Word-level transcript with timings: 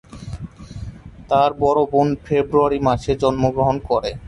তার 1.29 1.51
বড় 1.61 1.81
বোন 1.91 2.07
ফেব্রুয়ারি 2.25 2.79
মাসে 2.87 3.11
জন্মগ্রহণ 3.21 3.77
করে। 3.89 4.11